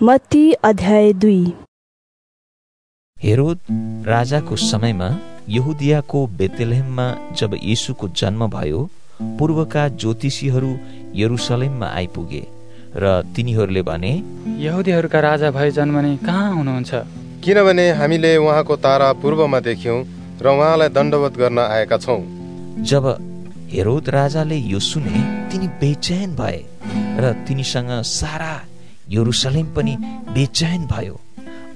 [0.00, 1.42] मत्ती अध्याय दुई।
[3.16, 3.58] हेरोद
[4.06, 5.08] राजाको समयमा
[5.48, 7.06] यहुदियाको बेतेलहेममा
[7.38, 8.80] जब यीशुको जन्म भयो
[9.38, 10.72] पूर्वका ज्योतिषीहरू
[11.14, 12.42] यरुसलेममा आइपुगे
[12.96, 14.12] र तिनीहरूले भने
[14.64, 16.94] यहुदीहरूका राजा भए जन्मने कहाँ हुनुहुन्छ?
[17.44, 19.98] किनभने हामीले उहाँको तारा पूर्वमा देख्यौँ
[20.42, 22.20] र उहाँलाई दण्डवत गर्न आएका छौँ।
[22.82, 23.04] जब
[23.70, 26.60] हेरोद राजाले यो सुने तिनी बेचैन भए
[27.22, 28.54] र तिनीसँग सारा
[29.10, 29.94] यरुसलेम पनि
[30.34, 31.20] बेचैन भयो।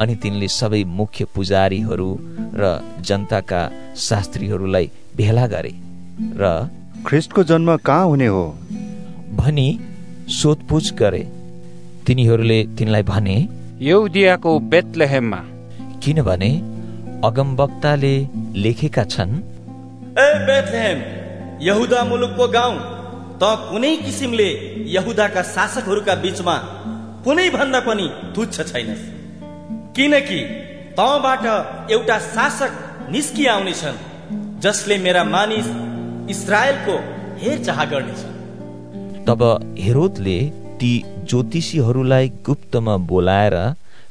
[0.00, 2.08] अनि तिनले सबै मुख्य पुजारीहरू
[2.54, 2.62] र
[3.00, 3.60] जनताका
[3.96, 5.74] शास्त्रीहरूलाई भेला गरे
[6.40, 6.44] र
[7.06, 8.44] ख्रिस्टको जन्म कहाँ हुने हो?
[9.36, 9.68] भनी
[10.30, 11.22] सोधपुछ गरे।
[12.06, 13.36] तिनीहरूले तिनलाई भने
[13.80, 15.40] यहुदियाको बेतलेहेममा।
[16.02, 16.50] किनभने
[17.24, 18.14] अगमवक्ताले
[18.54, 19.34] लेखेका छन्
[20.18, 20.98] ए बेथलेहेम
[21.62, 22.76] यहुदा मुलुकको गाउँ
[23.40, 24.48] त कुनै किसिमले
[24.94, 26.56] यहुदाका शासकहरूका बीचमा
[27.28, 29.00] कुनै भन्दा पनि तुच्छ छैनस्
[29.96, 30.38] किनकि
[30.98, 31.42] तबाट
[31.94, 32.72] एउटा शासक
[33.14, 33.98] निस्किआउनेछन्
[34.64, 35.66] जसले मेरा मानिस
[36.34, 36.94] इजरायलको
[37.42, 38.22] हेरचाह गर्नेछ
[39.26, 39.42] तब
[39.78, 40.38] हेरोदले
[40.80, 40.92] ती
[41.28, 43.56] ज्योतिषीहरूलाई गुप्तमा बोलाएर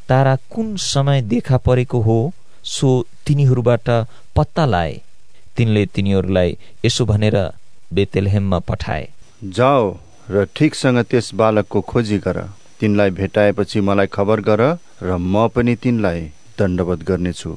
[0.09, 2.19] तारा कुन समय देखा परेको हो
[2.75, 2.91] सो
[3.25, 3.89] तिनीहरूबाट
[4.35, 4.93] पत्ता लाए।
[5.57, 7.39] तिनले तिनीहरूलाई यसो भनेर
[7.93, 9.09] बेतेलहेममा पठाए।
[9.57, 9.83] जाओ
[10.29, 12.41] र ठिकसँग त्यस बालकको खोजी गर।
[12.79, 14.61] तिनलाई भेटाएपछि मलाई खबर गर
[15.03, 16.21] र म पनि तिनलाई
[16.59, 17.51] दण्डवत गर्नेछु।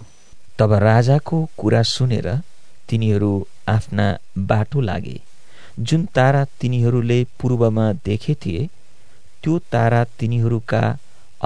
[0.59, 2.29] तब राजाको कुरा सुनेर
[2.89, 3.33] तिनीहरू
[3.69, 4.07] आफ्ना
[4.51, 5.19] बाटो लागे।
[5.81, 8.69] जुन तारा तिनीहरूले पूर्वमा देखे थिए
[9.43, 10.83] त्यो तारा तिनीहरूका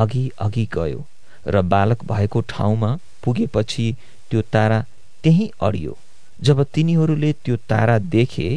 [0.03, 1.01] अघि अघि गयो
[1.47, 2.91] र बालक भएको ठाउँमा
[3.25, 3.87] पुगेपछि
[4.31, 4.79] त्यो तारा
[5.25, 5.97] त्यही अडियो।
[6.43, 8.49] जब तिनीहरूले त्यो तारा देखे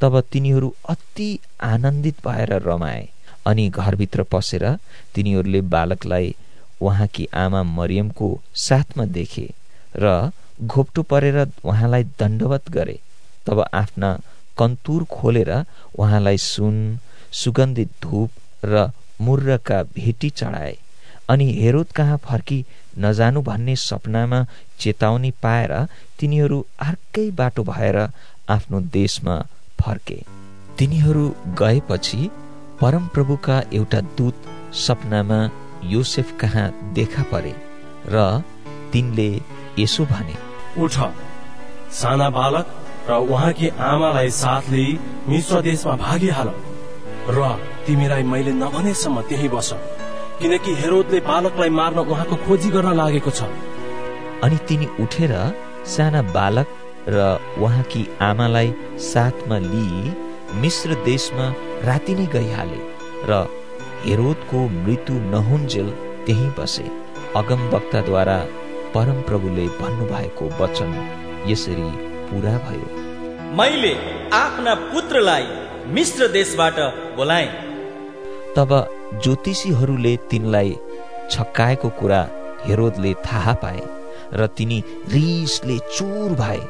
[0.00, 1.28] तब तिनीहरू अति
[1.62, 3.08] आनन्दित भएर रमाए।
[3.46, 4.64] अनि घरभित्र पसेर
[5.14, 6.34] तिनीहरूले बालकलाई
[6.80, 8.28] उहाँकी आमा मरियमको
[8.66, 9.46] साथमा देखे
[9.96, 10.30] र
[10.62, 12.98] घोप्टो परेर उहाँलाई दण्डवत गरे।
[13.46, 14.10] तब आफ्ना
[14.58, 15.50] कन्तुर खोलेर
[15.98, 16.76] उहाँलाई सुन
[17.32, 18.30] सुगन्धित धूप
[18.64, 18.90] र
[19.20, 20.76] मुर्रका भेटी चढाए
[21.28, 22.64] अनि हेरोद कहाँ फर्की
[22.98, 24.44] नजानु भन्ने सपनामा
[24.80, 25.72] चेतावनी पाएर
[26.18, 27.96] तिनीहरू अर्कै बाटो भएर
[28.48, 29.38] आफ्नो देशमा
[29.80, 30.22] फर्के।
[30.78, 31.28] तिनीहरू
[31.60, 32.30] गएपछि
[32.80, 34.44] परमप्रभुका एउटा दूत
[34.80, 35.38] सपनामा
[35.84, 37.54] योसेफ कहाँ देखा परे
[38.14, 38.42] र
[38.92, 39.30] तिनले
[39.78, 40.34] यसो भने
[40.84, 40.96] उठ
[42.00, 42.66] साना बालक
[43.10, 46.48] र उहाँकी आमालाई साथ लिई मिश्र देशमा भागिहाल
[47.36, 47.48] र
[47.86, 49.70] तिमीलाई मैले नभनेसम्म त्यही बस
[50.40, 53.50] किनकि हेरोदले बालकलाई मार्न उहाँको खोजी गर्न लागेको छ।
[54.44, 55.32] अनि तिनी उठेर
[55.94, 56.68] साना बालक
[57.08, 57.18] र
[57.58, 58.74] उहाँकी आमालाई
[59.12, 60.14] साथमा लिई
[60.62, 61.46] मिश्र देशमा
[61.84, 62.80] राति नै गइहाले
[63.28, 63.32] र
[64.04, 65.88] हेरोदको मृत्यु नहुन्जेल
[66.26, 66.86] त्यही बसे।
[67.36, 68.38] अगम वक्ताद्वारा
[68.94, 70.90] परमप्रभुले भन्नुभएको वचन
[71.46, 71.90] यसरी
[72.28, 72.88] पूरा भयो।
[73.56, 73.92] मैले
[74.34, 75.46] आफ्ना पुत्रलाई
[75.94, 76.78] मिश्र देशबाट
[77.16, 77.48] बोलाएँ।
[78.56, 78.70] तब
[79.22, 80.76] ज्योतिषीहरूले तिनलाई
[81.30, 82.20] छक्काएको कुरा
[82.66, 83.82] हेरोदले थाहा पाए
[84.32, 86.60] र तिनी रिसले चुर भए।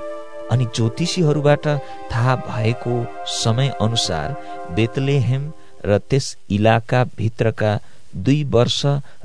[0.50, 1.66] अनि ज्योतिषीहरूबाट
[2.12, 2.94] थाहा भएको
[3.34, 4.36] समय अनुसार
[4.74, 5.52] बेतलेहेम
[5.84, 7.72] र त्यस इलाका भित्रका
[8.16, 8.80] दुई वर्ष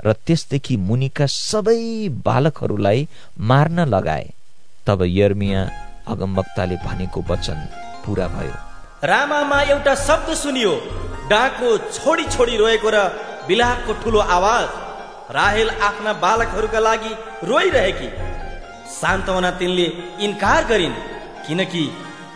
[0.06, 3.08] र त्यसदेखि मुनिका सबै बालकहरूलाई
[3.50, 4.26] मार्न लगाए।
[4.86, 5.62] तब यर्मिया
[6.08, 7.58] अगमवक्ताले भनेको वचन
[8.04, 8.54] पूरा भयो।
[9.08, 10.74] रामामा एउटा शब्द सुनियो।
[11.30, 12.98] डाको छोडी छोडी रोएको र
[13.48, 14.68] बिलापको ठुलो आवाज।
[15.34, 17.12] राहेल आफ्ना बालकहरूका लागि
[17.48, 18.08] रोइरहेकी।
[18.92, 19.86] सान्तवना तिनले
[20.26, 20.94] इन्कार गरिन्।
[21.46, 21.84] किनकि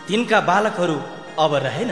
[0.07, 0.97] तिनका बालकहरू
[1.39, 1.91] अब रहेन।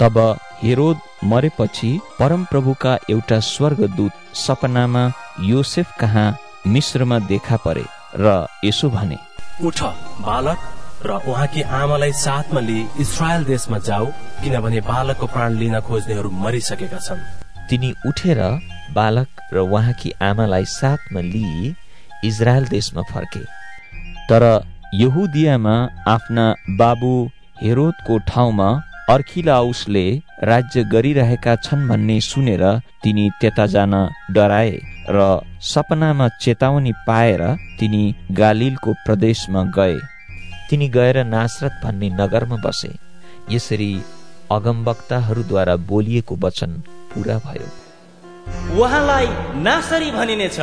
[0.00, 0.18] तब
[0.62, 5.04] हेरोद मरेपछि परमप्रभुका एउटा स्वर्गदूत सपनामा
[5.44, 6.28] योसेफ कहाँ
[6.66, 7.84] मिश्रमा देखा परे
[8.16, 9.18] र यसो भने
[9.66, 9.82] उठ
[10.22, 10.58] बालक
[11.06, 14.06] र उहाँकी आमालाई साथमा लिई इसरायल देशमा जाऊ
[14.42, 17.20] किनभने बालकको प्राण लिन खोज्नेहरू मरिसकेका छन्।
[17.70, 18.40] तिनी उठेर
[18.94, 21.74] बालक र उहाँकी आमालाई साथमा लिई
[22.24, 23.44] इजरायल देशमा फर्के।
[24.30, 24.42] तर
[24.94, 25.74] यहुदियामा
[26.08, 26.44] आफ्ना
[26.78, 27.12] बाबु
[27.62, 28.68] हेरोदको ठाउँमा
[29.10, 30.04] अर्खिलाउसले
[30.42, 32.64] राज्य गरिरहेका छन् भन्ने सुनेर
[33.02, 33.94] तिनी त्यता जान
[34.32, 34.72] डराए
[35.10, 37.42] र सपनामा चेतावनी पाएर
[37.80, 38.02] तिनी
[38.32, 39.96] गालिलको प्रदेशमा गए।
[40.70, 42.92] तिनी गएर नासरत भन्ने नगरमा बसे।
[43.50, 43.92] यसरी
[44.50, 46.70] अगमवक्ताहरूद्वारा बोलिएको वचन
[47.12, 47.68] पूरा भयो।
[48.80, 49.26] उहाँलाई
[49.62, 50.60] नासरी भनिनेछ।